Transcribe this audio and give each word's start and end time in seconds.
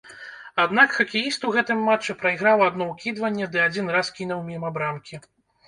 Аднак 0.63 0.95
хакеіст 0.99 1.45
у 1.49 1.53
гэтым 1.57 1.83
матчы 1.91 2.17
прайграў 2.23 2.65
адно 2.69 2.89
ўкідванне 2.91 3.53
ды 3.55 3.63
адзін 3.69 3.95
раз 3.99 4.13
кінуў 4.19 4.45
міма 4.51 4.77
брамкі. 4.83 5.25